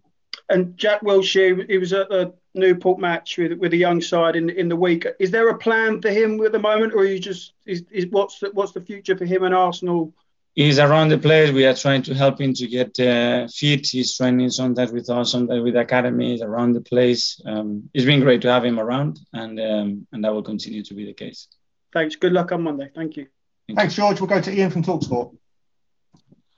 And 0.48 0.76
Jack 0.76 1.02
Wilshere, 1.02 1.68
he 1.68 1.78
was 1.78 1.92
at 1.92 2.08
the 2.08 2.34
Newport 2.58 2.98
match 2.98 3.38
with 3.38 3.52
with 3.52 3.72
a 3.72 3.76
young 3.76 4.00
side 4.00 4.36
in 4.36 4.50
in 4.50 4.68
the 4.68 4.76
week. 4.76 5.06
Is 5.18 5.30
there 5.30 5.48
a 5.48 5.58
plan 5.58 6.00
for 6.02 6.10
him 6.10 6.40
at 6.44 6.52
the 6.52 6.58
moment, 6.58 6.94
or 6.94 7.00
are 7.00 7.04
you 7.04 7.18
just 7.18 7.52
is, 7.66 7.84
is 7.90 8.06
what's 8.10 8.40
the, 8.40 8.50
what's 8.52 8.72
the 8.72 8.80
future 8.80 9.16
for 9.16 9.24
him 9.24 9.44
and 9.44 9.54
Arsenal? 9.54 10.12
He's 10.54 10.80
around 10.80 11.10
the 11.10 11.18
place. 11.18 11.52
We 11.52 11.66
are 11.66 11.74
trying 11.74 12.02
to 12.02 12.14
help 12.14 12.40
him 12.40 12.52
to 12.54 12.66
get 12.66 12.98
uh, 12.98 13.46
fit. 13.46 13.86
He's 13.86 14.16
training 14.16 14.50
sometimes 14.50 14.90
with 14.90 15.08
us, 15.08 15.30
sometimes 15.30 15.62
with 15.62 15.76
academies 15.76 16.42
around 16.42 16.72
the 16.72 16.80
place. 16.80 17.40
Um, 17.46 17.88
it's 17.94 18.04
been 18.04 18.20
great 18.20 18.42
to 18.42 18.50
have 18.50 18.64
him 18.64 18.80
around, 18.80 19.20
and 19.32 19.60
um, 19.60 20.06
and 20.12 20.24
that 20.24 20.32
will 20.32 20.42
continue 20.42 20.82
to 20.82 20.94
be 20.94 21.06
the 21.06 21.12
case. 21.12 21.46
Thanks. 21.92 22.16
Good 22.16 22.32
luck 22.32 22.50
on 22.52 22.62
Monday. 22.62 22.90
Thank 22.94 23.16
you. 23.16 23.28
Thanks, 23.74 23.94
George. 23.94 24.20
We'll 24.20 24.28
go 24.28 24.40
to 24.40 24.52
Ian 24.52 24.70
from 24.70 24.82
Talksport. 24.82 25.36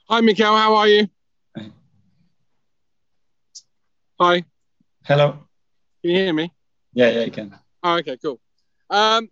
Hi, 0.09 0.21
Mikel. 0.21 0.57
How 0.57 0.75
are 0.77 0.89
you? 0.89 1.09
Hi. 4.19 4.45
Hello. 5.05 5.47
Can 6.03 6.11
you 6.11 6.17
hear 6.17 6.33
me? 6.33 6.53
Yeah, 6.95 7.11
yeah, 7.11 7.25
you 7.25 7.31
can. 7.31 7.55
Oh, 7.83 7.97
okay, 7.99 8.17
cool. 8.23 8.41
Um, 8.89 9.29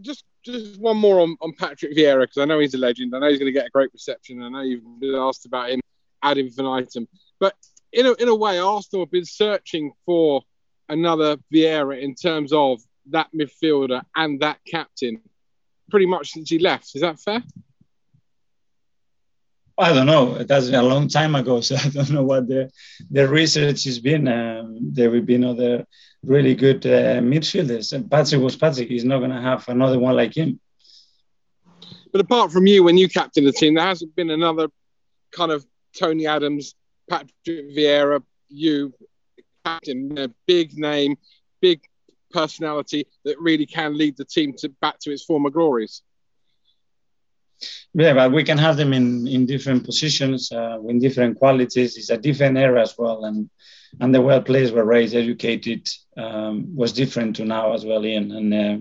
just 0.00 0.24
just 0.44 0.80
one 0.80 0.96
more 0.96 1.20
on, 1.20 1.36
on 1.40 1.52
Patrick 1.58 1.96
Vieira 1.96 2.22
because 2.22 2.38
I 2.38 2.44
know 2.44 2.60
he's 2.60 2.74
a 2.74 2.78
legend. 2.78 3.14
I 3.14 3.18
know 3.18 3.28
he's 3.28 3.38
going 3.38 3.52
to 3.52 3.58
get 3.58 3.66
a 3.66 3.70
great 3.70 3.92
reception. 3.92 4.42
I 4.42 4.48
know 4.48 4.60
you've 4.60 4.84
been 5.00 5.16
asked 5.16 5.44
about 5.44 5.70
him 5.70 5.80
ad 6.22 6.38
infinitum. 6.38 7.08
But 7.40 7.54
in 7.92 8.06
a, 8.06 8.12
in 8.14 8.28
a 8.28 8.34
way, 8.34 8.58
Arsenal 8.58 9.04
have 9.04 9.10
been 9.10 9.24
searching 9.24 9.92
for 10.04 10.42
another 10.88 11.36
Vieira 11.52 12.00
in 12.00 12.14
terms 12.14 12.52
of 12.52 12.80
that 13.10 13.28
midfielder 13.34 14.02
and 14.14 14.40
that 14.40 14.58
captain 14.66 15.20
pretty 15.90 16.06
much 16.06 16.30
since 16.30 16.48
he 16.48 16.58
left. 16.58 16.94
Is 16.94 17.02
that 17.02 17.18
fair? 17.18 17.42
I 19.78 19.92
don't 19.92 20.06
know. 20.06 20.42
That's 20.42 20.68
a 20.68 20.82
long 20.82 21.08
time 21.08 21.34
ago, 21.34 21.60
so 21.66 21.76
I 21.76 21.88
don't 21.88 22.10
know 22.10 22.24
what 22.24 22.48
the 22.48 22.70
the 23.10 23.28
research 23.28 23.84
has 23.84 23.98
been. 23.98 24.26
Um, 24.28 24.78
there 24.92 25.10
will 25.10 25.22
be 25.22 25.44
other 25.44 25.86
really 26.22 26.54
good 26.54 26.84
uh, 26.86 27.20
midfielders. 27.20 27.92
And 27.92 28.10
Patrick 28.10 28.40
was 28.40 28.56
Patrick. 28.56 28.88
He's 28.88 29.04
not 29.04 29.18
going 29.18 29.30
to 29.30 29.40
have 29.40 29.68
another 29.68 29.98
one 29.98 30.16
like 30.16 30.36
him. 30.36 30.60
But 32.12 32.20
apart 32.20 32.52
from 32.52 32.66
you, 32.66 32.82
when 32.82 32.96
you 32.96 33.08
captain 33.08 33.44
the 33.44 33.52
team, 33.52 33.74
there 33.74 33.84
hasn't 33.84 34.16
been 34.16 34.30
another 34.30 34.68
kind 35.30 35.52
of 35.52 35.66
Tony 35.98 36.26
Adams, 36.26 36.74
Patrick 37.08 37.32
Vieira, 37.46 38.22
you 38.48 38.92
captain, 39.64 40.16
a 40.18 40.28
big 40.46 40.78
name, 40.78 41.16
big 41.60 41.80
personality 42.30 43.06
that 43.24 43.38
really 43.40 43.66
can 43.66 43.96
lead 43.96 44.16
the 44.16 44.24
team 44.24 44.54
to 44.58 44.68
back 44.80 44.98
to 45.00 45.10
its 45.10 45.24
former 45.24 45.50
glories. 45.50 46.02
Yeah, 47.94 48.14
but 48.14 48.32
we 48.32 48.44
can 48.44 48.58
have 48.58 48.76
them 48.76 48.92
in, 48.92 49.26
in 49.26 49.46
different 49.46 49.84
positions, 49.84 50.52
uh, 50.52 50.78
in 50.86 50.98
different 50.98 51.38
qualities. 51.38 51.96
It's 51.96 52.10
a 52.10 52.18
different 52.18 52.58
era 52.58 52.82
as 52.82 52.94
well, 52.98 53.24
and 53.24 53.48
and 54.00 54.14
the 54.14 54.20
way 54.20 54.38
players 54.40 54.72
were 54.72 54.84
raised, 54.84 55.14
educated, 55.14 55.88
um, 56.16 56.76
was 56.76 56.92
different 56.92 57.36
to 57.36 57.44
now 57.44 57.72
as 57.72 57.84
well, 57.84 58.04
Ian. 58.04 58.30
And 58.32 58.54
uh, 58.54 58.76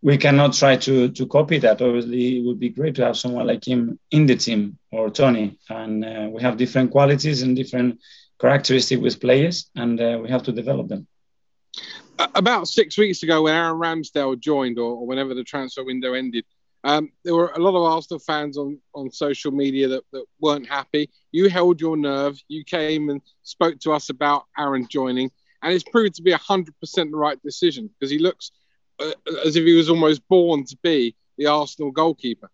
we 0.00 0.16
cannot 0.16 0.54
try 0.54 0.76
to 0.76 1.10
to 1.10 1.26
copy 1.26 1.58
that. 1.58 1.82
Obviously, 1.82 2.38
it 2.38 2.44
would 2.46 2.58
be 2.58 2.70
great 2.70 2.94
to 2.94 3.04
have 3.04 3.18
someone 3.18 3.46
like 3.46 3.66
him 3.66 3.98
in 4.10 4.26
the 4.26 4.36
team 4.36 4.78
or 4.90 5.10
Tony. 5.10 5.58
And 5.68 6.04
uh, 6.04 6.28
we 6.30 6.40
have 6.42 6.56
different 6.56 6.90
qualities 6.90 7.42
and 7.42 7.54
different 7.54 8.00
characteristics 8.40 9.02
with 9.02 9.20
players, 9.20 9.70
and 9.76 10.00
uh, 10.00 10.18
we 10.22 10.30
have 10.30 10.44
to 10.44 10.52
develop 10.52 10.88
them. 10.88 11.06
About 12.34 12.68
six 12.68 12.98
weeks 12.98 13.22
ago, 13.22 13.42
when 13.42 13.54
Aaron 13.54 13.76
Ramsdale 13.76 14.38
joined, 14.38 14.78
or, 14.78 14.92
or 14.92 15.06
whenever 15.06 15.34
the 15.34 15.44
transfer 15.44 15.84
window 15.84 16.14
ended, 16.14 16.44
um, 16.84 17.10
there 17.24 17.34
were 17.34 17.52
a 17.54 17.58
lot 17.58 17.76
of 17.76 17.82
Arsenal 17.82 18.20
fans 18.20 18.56
on, 18.56 18.78
on 18.94 19.10
social 19.10 19.50
media 19.50 19.88
that, 19.88 20.02
that 20.12 20.24
weren't 20.40 20.68
happy. 20.68 21.10
You 21.30 21.48
held 21.48 21.80
your 21.80 21.96
nerve. 21.96 22.38
You 22.48 22.64
came 22.64 23.10
and 23.10 23.20
spoke 23.42 23.78
to 23.80 23.92
us 23.92 24.08
about 24.08 24.44
Aaron 24.56 24.86
joining, 24.90 25.30
and 25.62 25.72
it's 25.72 25.84
proved 25.84 26.14
to 26.14 26.22
be 26.22 26.32
100% 26.32 26.66
the 26.94 27.16
right 27.16 27.40
decision 27.42 27.88
because 27.88 28.10
he 28.10 28.18
looks 28.18 28.50
uh, 28.98 29.12
as 29.44 29.56
if 29.56 29.64
he 29.64 29.74
was 29.74 29.90
almost 29.90 30.26
born 30.28 30.64
to 30.64 30.76
be 30.82 31.14
the 31.36 31.46
Arsenal 31.46 31.90
goalkeeper. 31.90 32.50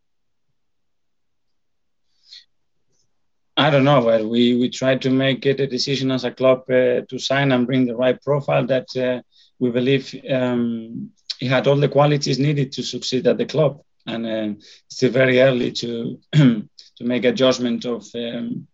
I 3.59 3.71
don't 3.71 3.85
know. 3.85 4.05
Well, 4.05 4.29
we 4.29 4.55
we 4.57 4.69
tried 4.69 5.01
to 5.03 5.11
make 5.11 5.47
it 5.47 5.61
a 5.61 5.67
decision 5.67 6.11
as 6.11 6.25
a 6.25 6.31
club 6.31 6.65
uh, 6.69 7.03
to 7.09 7.19
sign 7.19 7.53
and 7.53 7.67
bring 7.67 7.87
the 7.87 7.97
right 7.97 8.21
profile 8.23 8.67
that 8.67 8.95
uh, 8.97 9.23
we 9.59 9.71
believe 9.71 10.15
um, 10.31 11.11
he 11.39 11.47
had 11.47 11.67
all 11.67 11.77
the 11.77 11.89
qualities 11.89 12.39
needed 12.39 12.73
to 12.73 12.83
succeed 12.83 13.27
at 13.27 13.39
the 13.39 13.47
club 13.47 13.81
and 14.07 14.27
uh, 14.27 14.61
still 14.89 15.11
very 15.11 15.41
early 15.41 15.73
to 15.73 16.21
to 16.33 17.05
make 17.05 17.25
a 17.25 17.33
judgment 17.33 17.85
of 17.85 18.07
um, 18.15 18.67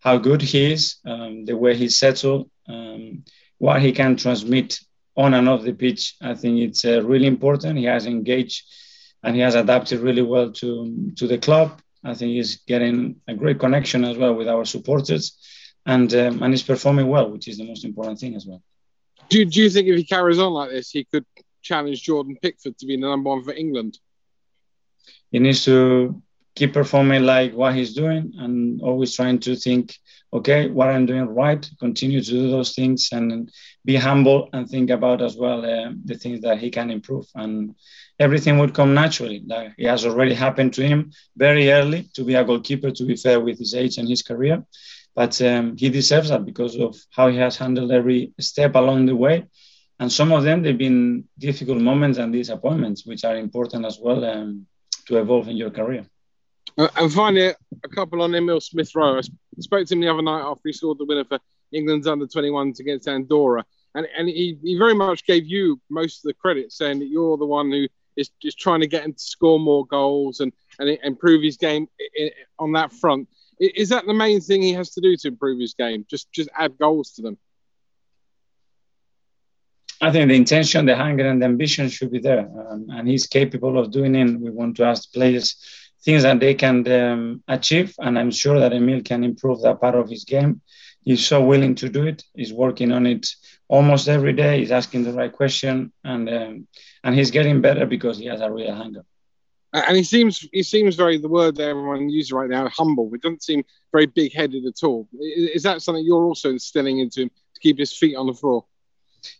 how 0.00 0.16
good 0.18 0.42
he 0.42 0.72
is, 0.72 0.96
um, 1.04 1.44
the 1.44 1.56
way 1.56 1.76
he's 1.76 1.98
settled, 1.98 2.50
um, 2.68 3.24
what 3.58 3.80
he 3.80 3.92
can 3.92 4.16
transmit 4.16 4.78
on 5.16 5.34
and 5.34 5.48
off 5.48 5.62
the 5.62 5.72
pitch. 5.72 6.16
I 6.20 6.34
think 6.34 6.60
it's 6.60 6.84
uh, 6.84 7.02
really 7.02 7.26
important. 7.26 7.78
He 7.78 7.84
has 7.84 8.06
engaged 8.06 8.64
and 9.22 9.34
he 9.34 9.42
has 9.42 9.54
adapted 9.54 10.00
really 10.00 10.22
well 10.22 10.50
to 10.52 11.12
to 11.16 11.26
the 11.26 11.38
club. 11.38 11.80
I 12.02 12.14
think 12.14 12.32
he's 12.32 12.56
getting 12.56 13.16
a 13.28 13.34
great 13.34 13.58
connection 13.58 14.04
as 14.04 14.16
well 14.16 14.34
with 14.34 14.48
our 14.48 14.64
supporters, 14.64 15.36
and 15.84 16.12
um, 16.14 16.42
and 16.42 16.52
he's 16.52 16.62
performing 16.62 17.08
well, 17.08 17.30
which 17.30 17.48
is 17.48 17.58
the 17.58 17.66
most 17.66 17.84
important 17.84 18.18
thing 18.18 18.34
as 18.34 18.46
well. 18.46 18.62
Do, 19.28 19.44
do 19.44 19.62
you 19.62 19.70
think 19.70 19.86
if 19.86 19.96
he 19.96 20.04
carries 20.04 20.38
on 20.38 20.52
like 20.52 20.70
this, 20.70 20.90
he 20.90 21.04
could 21.04 21.24
challenge 21.62 22.02
Jordan 22.02 22.36
Pickford 22.40 22.78
to 22.78 22.86
be 22.86 22.96
the 22.96 23.02
number 23.02 23.30
one 23.30 23.44
for 23.44 23.52
England? 23.52 23.98
He 25.30 25.38
needs 25.38 25.64
to 25.64 26.20
keep 26.54 26.72
performing 26.72 27.22
like 27.24 27.52
what 27.54 27.74
he's 27.74 27.94
doing 27.94 28.32
and 28.38 28.80
always 28.82 29.14
trying 29.14 29.38
to 29.38 29.54
think 29.54 29.96
okay 30.32 30.68
what 30.68 30.88
i'm 30.88 31.06
doing 31.06 31.26
right 31.26 31.70
continue 31.78 32.20
to 32.20 32.30
do 32.30 32.50
those 32.50 32.74
things 32.74 33.08
and 33.12 33.50
be 33.84 33.96
humble 33.96 34.48
and 34.52 34.68
think 34.68 34.90
about 34.90 35.22
as 35.22 35.36
well 35.36 35.64
uh, 35.64 35.90
the 36.04 36.14
things 36.14 36.40
that 36.42 36.58
he 36.58 36.70
can 36.70 36.90
improve. 36.90 37.26
And 37.34 37.74
everything 38.18 38.58
would 38.58 38.74
come 38.74 38.94
naturally. 38.94 39.42
Like 39.46 39.72
it 39.78 39.88
has 39.88 40.04
already 40.04 40.34
happened 40.34 40.74
to 40.74 40.86
him 40.86 41.12
very 41.36 41.70
early 41.70 42.08
to 42.14 42.24
be 42.24 42.34
a 42.34 42.44
goalkeeper 42.44 42.90
to 42.90 43.04
be 43.04 43.16
fair 43.16 43.40
with 43.40 43.58
his 43.58 43.74
age 43.74 43.98
and 43.98 44.08
his 44.08 44.22
career. 44.22 44.62
But 45.14 45.40
um, 45.42 45.76
he 45.76 45.88
deserves 45.88 46.28
that 46.28 46.44
because 46.44 46.76
of 46.76 46.96
how 47.10 47.28
he 47.28 47.38
has 47.38 47.56
handled 47.56 47.90
every 47.90 48.32
step 48.38 48.74
along 48.74 49.06
the 49.06 49.16
way. 49.16 49.46
And 49.98 50.12
some 50.12 50.32
of 50.32 50.44
them 50.44 50.62
they've 50.62 50.76
been 50.76 51.24
difficult 51.38 51.78
moments 51.80 52.18
and 52.18 52.32
disappointments 52.32 53.06
which 53.06 53.24
are 53.24 53.36
important 53.36 53.84
as 53.86 53.98
well 54.00 54.24
um, 54.24 54.66
to 55.10 55.18
evolve 55.18 55.48
in 55.48 55.56
your 55.56 55.70
career. 55.70 56.06
Uh, 56.78 56.88
and 56.96 57.12
finally, 57.12 57.52
a 57.84 57.88
couple 57.88 58.22
on 58.22 58.34
Emil 58.34 58.60
Smith 58.60 58.94
Rowe. 58.94 59.18
I 59.18 59.22
spoke 59.60 59.86
to 59.86 59.94
him 59.94 60.00
the 60.00 60.08
other 60.08 60.22
night 60.22 60.40
after 60.40 60.62
he 60.64 60.72
scored 60.72 60.98
the 60.98 61.04
winner 61.04 61.24
for 61.24 61.38
England's 61.72 62.06
under 62.06 62.26
21s 62.26 62.78
against 62.78 63.08
Andorra. 63.08 63.64
And, 63.94 64.06
and 64.16 64.28
he, 64.28 64.56
he 64.62 64.78
very 64.78 64.94
much 64.94 65.26
gave 65.26 65.46
you 65.46 65.80
most 65.90 66.18
of 66.18 66.28
the 66.28 66.34
credit, 66.34 66.72
saying 66.72 67.00
that 67.00 67.08
you're 67.08 67.36
the 67.36 67.46
one 67.46 67.70
who 67.70 67.88
is 68.16 68.30
just 68.40 68.58
trying 68.58 68.80
to 68.80 68.86
get 68.86 69.04
him 69.04 69.12
to 69.12 69.22
score 69.22 69.58
more 69.58 69.84
goals 69.86 70.40
and, 70.40 70.52
and 70.78 70.96
improve 71.02 71.42
his 71.42 71.56
game 71.56 71.88
on 72.58 72.72
that 72.72 72.92
front. 72.92 73.28
Is 73.58 73.88
that 73.90 74.06
the 74.06 74.14
main 74.14 74.40
thing 74.40 74.62
he 74.62 74.72
has 74.74 74.90
to 74.90 75.00
do 75.00 75.16
to 75.16 75.28
improve 75.28 75.60
his 75.60 75.74
game? 75.74 76.06
Just 76.08 76.32
just 76.32 76.48
add 76.56 76.78
goals 76.78 77.10
to 77.12 77.22
them? 77.22 77.36
I 80.00 80.10
think 80.10 80.28
the 80.28 80.34
intention, 80.34 80.86
the 80.86 80.96
hunger, 80.96 81.28
and 81.28 81.42
the 81.42 81.46
ambition 81.46 81.88
should 81.88 82.10
be 82.10 82.20
there, 82.20 82.40
um, 82.40 82.86
and 82.90 83.06
he's 83.06 83.26
capable 83.26 83.78
of 83.78 83.90
doing 83.90 84.14
it. 84.14 84.40
We 84.40 84.50
want 84.50 84.76
to 84.76 84.84
ask 84.84 85.12
players 85.12 85.56
things 86.02 86.22
that 86.22 86.40
they 86.40 86.54
can 86.54 86.90
um, 86.90 87.42
achieve, 87.46 87.94
and 87.98 88.18
I'm 88.18 88.30
sure 88.30 88.58
that 88.60 88.72
Emil 88.72 89.02
can 89.02 89.24
improve 89.24 89.60
that 89.62 89.80
part 89.80 89.94
of 89.94 90.08
his 90.08 90.24
game. 90.24 90.62
He's 91.02 91.26
so 91.26 91.42
willing 91.42 91.74
to 91.76 91.88
do 91.88 92.06
it. 92.06 92.24
He's 92.34 92.52
working 92.52 92.92
on 92.92 93.06
it 93.06 93.28
almost 93.68 94.08
every 94.08 94.32
day. 94.32 94.60
He's 94.60 94.70
asking 94.70 95.04
the 95.04 95.12
right 95.12 95.32
question, 95.32 95.92
and 96.02 96.28
um, 96.28 96.68
and 97.04 97.14
he's 97.14 97.30
getting 97.30 97.60
better 97.60 97.86
because 97.86 98.18
he 98.18 98.26
has 98.26 98.40
a 98.40 98.50
real 98.50 98.74
hunger. 98.74 99.04
And 99.72 99.96
he 99.96 100.02
seems 100.02 100.46
he 100.52 100.62
seems 100.62 100.96
very 100.96 101.18
the 101.18 101.28
word 101.28 101.56
that 101.56 101.68
everyone 101.68 102.08
uses 102.08 102.32
right 102.32 102.50
now 102.50 102.68
humble. 102.70 103.10
It 103.14 103.22
doesn't 103.22 103.42
seem 103.42 103.64
very 103.92 104.06
big 104.06 104.32
headed 104.32 104.64
at 104.66 104.82
all. 104.82 105.08
Is 105.20 105.62
that 105.62 105.82
something 105.82 106.04
you're 106.04 106.24
also 106.24 106.50
instilling 106.50 106.98
into 106.98 107.22
him 107.22 107.28
to 107.28 107.60
keep 107.60 107.78
his 107.78 107.96
feet 107.96 108.16
on 108.16 108.26
the 108.26 108.34
floor? 108.34 108.64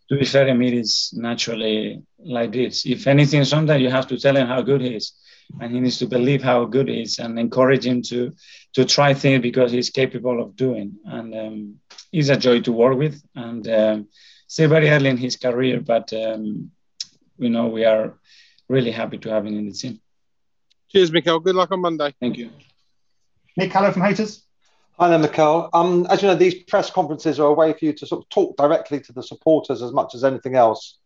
To 0.09 0.19
be 0.19 0.25
fair, 0.25 0.49
Emil 0.49 0.75
is 0.75 1.13
naturally 1.15 2.03
like 2.19 2.53
this. 2.53 2.87
If 2.87 3.07
anything, 3.07 3.45
sometimes 3.45 3.83
you 3.83 3.91
have 3.91 4.07
to 4.09 4.19
tell 4.19 4.37
him 4.37 4.47
how 4.47 4.63
good 4.63 4.81
he 4.81 4.97
is, 4.97 5.13
and 5.61 5.73
he 5.73 5.81
needs 5.81 5.99
to 5.99 6.07
believe 6.07 6.43
how 6.43 6.65
good 6.65 6.89
he 6.89 7.03
is, 7.03 7.19
and 7.19 7.39
encourage 7.39 7.87
him 7.87 8.03
to 8.03 8.33
to 8.75 8.85
try 8.85 9.15
things 9.15 9.43
because 9.43 9.73
he's 9.73 9.91
capable 9.91 10.43
of 10.43 10.57
doing. 10.57 10.97
And 11.05 11.35
um, 11.35 11.75
he's 12.13 12.31
a 12.31 12.37
joy 12.37 12.61
to 12.63 12.73
work 12.73 12.97
with, 12.97 13.23
and 13.35 13.67
um, 13.69 14.09
still 14.47 14.69
very 14.69 14.91
early 14.91 15.11
in 15.11 15.17
his 15.17 15.37
career, 15.37 15.81
but 15.81 16.13
um, 16.13 16.71
you 17.39 17.51
know 17.51 17.69
we 17.69 17.85
are 17.85 18.19
really 18.69 18.91
happy 18.91 19.19
to 19.19 19.31
have 19.31 19.47
him 19.47 19.57
in 19.57 19.69
the 19.69 19.75
team. 19.75 20.01
Cheers, 20.89 21.13
Mikel. 21.13 21.41
Good 21.41 21.55
luck 21.55 21.71
on 21.71 21.81
Monday. 21.81 22.15
Thank 22.21 22.37
you. 22.37 22.51
Nick 23.57 23.71
Callow 23.71 23.93
from 23.93 24.03
Hayters. 24.03 24.43
Hi 25.01 25.09
there, 25.09 25.19
Mikel. 25.19 25.71
Um, 25.73 26.07
as 26.11 26.21
you 26.21 26.29
know, 26.29 26.35
these 26.35 26.63
press 26.65 26.91
conferences 26.91 27.41
are 27.41 27.47
a 27.47 27.55
way 27.55 27.73
for 27.73 27.87
you 27.87 27.95
to 27.95 28.07
sort 28.07 28.23
of 28.23 28.29
talk 28.29 28.59
directly 28.59 29.01
to 29.01 29.15
the 29.15 29.23
supporters 29.23 29.81
as 29.81 29.93
much 29.93 30.15
as 30.15 30.25
anything 30.25 30.57
else. 30.57 30.99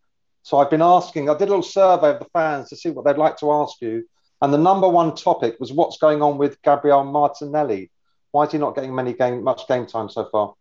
So 0.42 0.58
I've 0.58 0.68
been 0.68 0.82
asking, 0.82 1.30
I 1.30 1.34
did 1.34 1.44
a 1.44 1.50
little 1.50 1.62
survey 1.62 2.10
of 2.10 2.18
the 2.18 2.24
fans 2.32 2.70
to 2.70 2.76
see 2.76 2.90
what 2.90 3.04
they'd 3.04 3.16
like 3.16 3.36
to 3.36 3.52
ask 3.52 3.80
you. 3.80 4.08
And 4.42 4.52
the 4.52 4.58
number 4.58 4.88
one 4.88 5.14
topic 5.14 5.60
was 5.60 5.72
what's 5.72 5.98
going 5.98 6.22
on 6.22 6.38
with 6.38 6.60
Gabriel 6.62 7.04
Martinelli. 7.04 7.92
Why 8.32 8.46
is 8.46 8.50
he 8.50 8.58
not 8.58 8.74
getting 8.74 8.92
many 8.92 9.12
game, 9.12 9.44
much 9.44 9.68
game 9.68 9.86
time 9.86 10.08
so 10.08 10.24
far? 10.24 10.54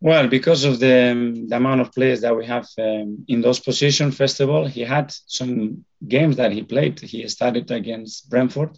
Well, 0.00 0.26
because 0.26 0.64
of 0.64 0.80
the, 0.80 1.12
um, 1.12 1.46
the 1.46 1.56
amount 1.58 1.82
of 1.82 1.92
players 1.92 2.22
that 2.22 2.36
we 2.36 2.46
have 2.46 2.66
um, 2.78 3.24
in 3.28 3.42
those 3.42 3.60
positions, 3.60 4.16
first 4.16 4.40
of 4.40 4.50
all, 4.50 4.66
he 4.66 4.80
had 4.80 5.14
some 5.28 5.84
games 6.08 6.34
that 6.38 6.50
he 6.50 6.64
played. 6.64 6.98
He 6.98 7.28
started 7.28 7.70
against 7.70 8.28
Brentford 8.28 8.76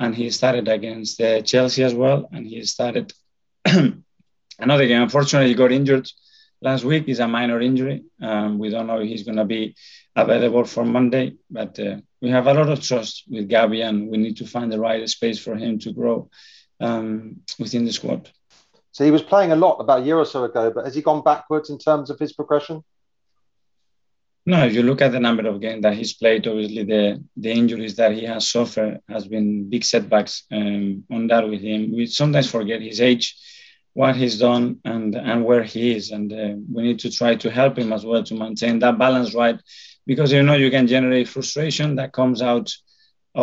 and 0.00 0.14
he 0.14 0.30
started 0.30 0.66
against 0.66 1.20
uh, 1.20 1.42
Chelsea 1.42 1.84
as 1.84 1.94
well, 1.94 2.26
and 2.32 2.46
he 2.46 2.64
started 2.64 3.12
another 4.58 4.86
game. 4.86 5.02
Unfortunately, 5.02 5.48
he 5.48 5.54
got 5.54 5.72
injured 5.72 6.08
last 6.62 6.84
week. 6.84 7.04
It's 7.06 7.20
a 7.20 7.28
minor 7.28 7.60
injury. 7.60 8.04
Um, 8.20 8.58
we 8.58 8.70
don't 8.70 8.86
know 8.86 9.00
if 9.00 9.08
he's 9.08 9.24
going 9.24 9.36
to 9.36 9.44
be 9.44 9.76
available 10.16 10.64
for 10.64 10.86
Monday, 10.86 11.34
but 11.50 11.78
uh, 11.78 11.96
we 12.22 12.30
have 12.30 12.46
a 12.46 12.54
lot 12.54 12.70
of 12.70 12.80
trust 12.80 13.24
with 13.28 13.50
Gabi, 13.50 13.86
and 13.86 14.08
we 14.10 14.16
need 14.16 14.38
to 14.38 14.46
find 14.46 14.72
the 14.72 14.80
right 14.80 15.06
space 15.06 15.38
for 15.38 15.54
him 15.54 15.78
to 15.80 15.92
grow 15.92 16.30
um, 16.80 17.42
within 17.58 17.84
the 17.84 17.92
squad. 17.92 18.30
So 18.92 19.04
he 19.04 19.10
was 19.10 19.22
playing 19.22 19.52
a 19.52 19.56
lot 19.56 19.76
about 19.80 20.00
a 20.00 20.04
year 20.04 20.16
or 20.16 20.24
so 20.24 20.44
ago, 20.44 20.72
but 20.74 20.86
has 20.86 20.94
he 20.94 21.02
gone 21.02 21.22
backwards 21.22 21.68
in 21.68 21.78
terms 21.78 22.08
of 22.08 22.18
his 22.18 22.32
progression? 22.32 22.82
No, 24.50 24.66
if 24.66 24.74
you 24.74 24.82
look 24.82 25.00
at 25.00 25.12
the 25.12 25.20
number 25.20 25.46
of 25.46 25.60
games 25.60 25.82
that 25.82 25.94
he's 25.94 26.14
played, 26.14 26.48
obviously 26.48 26.82
the 26.82 27.04
the 27.44 27.52
injuries 27.60 27.94
that 28.00 28.12
he 28.18 28.24
has 28.32 28.50
suffered 28.56 28.94
has 29.14 29.24
been 29.34 29.70
big 29.70 29.84
setbacks 29.84 30.34
um, 30.50 31.04
on 31.08 31.28
that 31.28 31.48
with 31.48 31.62
him. 31.70 31.80
We 31.96 32.06
sometimes 32.06 32.50
forget 32.50 32.82
his 32.82 33.00
age, 33.00 33.26
what 34.00 34.16
he's 34.16 34.38
done, 34.40 34.64
and 34.84 35.14
and 35.14 35.44
where 35.44 35.62
he 35.62 35.94
is, 35.96 36.10
and 36.10 36.28
uh, 36.32 36.54
we 36.74 36.82
need 36.82 36.98
to 37.04 37.10
try 37.20 37.32
to 37.36 37.48
help 37.60 37.78
him 37.78 37.92
as 37.92 38.04
well 38.04 38.24
to 38.24 38.34
maintain 38.34 38.80
that 38.80 38.98
balance 38.98 39.30
right, 39.42 39.58
because 40.04 40.32
you 40.32 40.42
know 40.42 40.58
you 40.64 40.70
can 40.76 40.88
generate 40.88 41.28
frustration 41.28 41.88
that 41.96 42.12
comes 42.20 42.42
out 42.42 42.68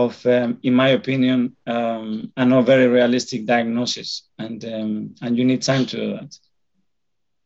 of, 0.03 0.13
um, 0.25 0.59
in 0.63 0.73
my 0.73 0.89
opinion, 0.89 1.55
um, 1.75 2.33
a 2.35 2.43
not 2.43 2.65
very 2.65 2.87
realistic 2.87 3.45
diagnosis, 3.45 4.09
and 4.37 4.59
um, 4.65 5.15
and 5.21 5.37
you 5.37 5.45
need 5.45 5.61
time 5.61 5.85
to 5.85 5.95
do 5.95 6.07
that. 6.17 6.31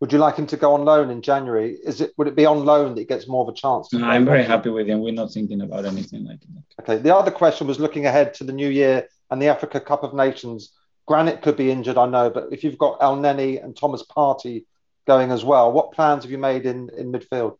Would 0.02 0.12
you 0.12 0.18
like 0.18 0.36
him 0.36 0.48
to 0.48 0.58
go 0.58 0.74
on 0.74 0.84
loan 0.84 1.12
in 1.12 1.22
January? 1.22 1.78
Is 1.84 2.02
it 2.02 2.12
would 2.18 2.28
it 2.28 2.36
be 2.36 2.48
on 2.48 2.66
loan 2.66 2.96
that 2.96 3.02
he 3.02 3.06
gets 3.06 3.28
more 3.28 3.44
of 3.44 3.50
a 3.50 3.54
chance? 3.54 3.94
No, 3.94 4.04
I'm 4.04 4.26
very 4.26 4.44
happy 4.44 4.72
with 4.72 4.88
him. 4.88 5.00
We're 5.00 5.14
not 5.14 5.32
thinking 5.32 5.62
about 5.62 5.86
anything 5.86 6.26
like 6.26 6.40
that. 6.40 6.64
Okay. 6.82 6.98
The 6.98 7.16
other 7.16 7.30
question 7.30 7.68
was 7.68 7.80
looking 7.80 8.08
ahead 8.08 8.34
to 8.36 8.44
the 8.44 8.52
new 8.52 8.68
year 8.68 9.08
and 9.30 9.40
the 9.40 9.50
Africa 9.50 9.80
Cup 9.80 10.04
of 10.04 10.16
Nations. 10.16 10.74
Granit 11.08 11.44
could 11.44 11.56
be 11.56 11.70
injured, 11.70 11.98
I 12.00 12.08
know, 12.08 12.32
but 12.32 12.48
if 12.52 12.64
you've 12.64 12.80
got 12.80 13.00
Elneny 13.00 13.64
and 13.64 13.78
Thomas 13.78 14.04
Partey 14.04 14.66
going 15.06 15.32
as 15.32 15.44
well, 15.44 15.72
what 15.72 15.92
plans 15.92 16.24
have 16.24 16.32
you 16.32 16.38
made 16.38 16.66
in, 16.66 16.90
in 16.98 17.12
midfield? 17.12 17.58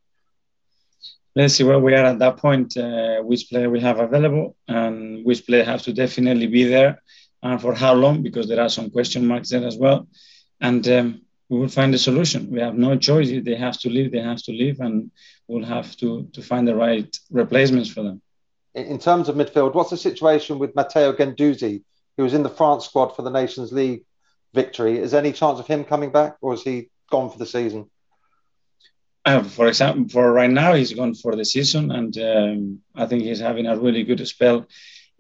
Let's 1.36 1.56
see 1.56 1.64
where 1.64 1.80
we 1.80 1.94
are 1.94 2.06
at 2.06 2.20
that 2.20 2.38
point, 2.38 2.76
uh, 2.76 3.22
which 3.22 3.50
player 3.50 3.70
we 3.70 3.80
have 3.82 4.00
available, 4.00 4.56
and 4.68 5.24
which 5.26 5.46
player 5.46 5.64
has 5.64 5.84
to 5.84 5.94
definitely 5.94 6.48
be 6.48 6.64
there, 6.64 7.02
and 7.44 7.62
for 7.62 7.74
how 7.74 7.94
long, 7.94 8.22
because 8.22 8.48
there 8.48 8.62
are 8.62 8.70
some 8.70 8.90
question 8.90 9.28
marks 9.28 9.50
there 9.50 9.66
as 9.66 9.78
well. 9.78 10.08
And 10.60 10.88
um, 10.88 11.22
we 11.52 11.60
will 11.60 11.68
find 11.68 11.94
a 11.94 11.98
solution. 11.98 12.50
We 12.50 12.62
have 12.62 12.78
no 12.78 12.98
choice. 12.98 13.28
If 13.30 13.44
they 13.44 13.56
have 13.56 13.78
to 13.80 13.90
leave, 13.90 14.14
they 14.14 14.22
have 14.22 14.42
to 14.44 14.54
leave, 14.54 14.80
and 14.80 15.12
we'll 15.50 15.66
have 15.66 15.98
to, 15.98 16.30
to 16.32 16.42
find 16.42 16.66
the 16.66 16.78
right 16.78 17.14
replacements 17.30 17.90
for 17.90 18.04
them. 18.04 18.22
In 18.74 18.98
terms 19.00 19.28
of 19.28 19.36
midfield, 19.36 19.74
what's 19.74 19.90
the 19.90 19.98
situation 19.98 20.60
with 20.60 20.76
Matteo 20.76 21.12
Guendouzi, 21.12 21.84
who 22.16 22.24
was 22.24 22.34
in 22.34 22.44
the 22.44 22.50
France 22.50 22.86
squad 22.86 23.18
for 23.18 23.24
the 23.24 23.30
Nations 23.30 23.74
League 23.74 24.06
victory? 24.54 24.98
Is 24.98 25.12
there 25.12 25.20
any 25.20 25.34
chance 25.34 25.60
of 25.60 25.68
him 25.68 25.84
coming 25.84 26.10
back, 26.10 26.38
or 26.40 26.54
is 26.54 26.64
he 26.64 26.90
gone 27.10 27.30
for 27.30 27.38
the 27.38 27.46
season? 27.46 27.90
Uh, 29.26 29.44
for 29.44 29.68
example, 29.68 30.08
for 30.08 30.32
right 30.32 30.50
now, 30.50 30.74
he's 30.74 30.94
gone 30.94 31.16
for 31.16 31.36
the 31.36 31.44
season, 31.44 31.92
and 31.92 32.18
um, 32.18 32.80
I 32.96 33.08
think 33.08 33.24
he's 33.24 33.42
having 33.42 33.66
a 33.68 33.78
really 33.78 34.04
good 34.04 34.26
spell 34.26 34.68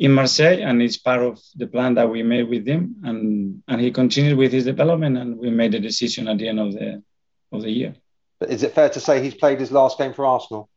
in 0.01 0.11
Marseille, 0.11 0.59
and 0.63 0.81
it's 0.81 0.97
part 0.97 1.21
of 1.21 1.39
the 1.55 1.67
plan 1.67 1.93
that 1.93 2.09
we 2.09 2.23
made 2.23 2.49
with 2.49 2.65
him. 2.67 2.95
And 3.03 3.61
and 3.67 3.79
he 3.79 3.91
continued 3.91 4.37
with 4.37 4.51
his 4.51 4.65
development, 4.65 5.17
and 5.17 5.37
we 5.37 5.51
made 5.51 5.75
a 5.75 5.79
decision 5.79 6.27
at 6.27 6.39
the 6.39 6.47
end 6.49 6.59
of 6.59 6.73
the 6.73 7.03
of 7.51 7.61
the 7.61 7.69
year. 7.69 7.93
But 8.39 8.49
is 8.49 8.63
it 8.63 8.73
fair 8.73 8.89
to 8.89 8.99
say 8.99 9.21
he's 9.21 9.35
played 9.35 9.59
his 9.59 9.71
last 9.71 9.99
game 9.99 10.13
for 10.13 10.25
Arsenal? 10.25 10.69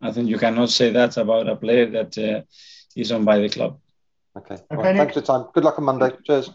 I 0.00 0.12
think 0.12 0.28
you 0.28 0.38
cannot 0.38 0.70
say 0.70 0.90
that 0.92 1.16
about 1.16 1.48
a 1.48 1.56
player 1.56 1.86
that 1.90 2.16
uh, 2.16 2.42
is 2.94 3.10
owned 3.10 3.24
by 3.24 3.38
the 3.40 3.48
club. 3.48 3.80
Okay. 4.36 4.54
okay 4.54 4.64
well, 4.70 4.96
thanks 4.96 5.14
for 5.14 5.20
your 5.20 5.26
time. 5.26 5.50
Good 5.52 5.64
luck 5.64 5.78
on 5.78 5.84
Monday. 5.84 6.10
Cheers. 6.24 6.50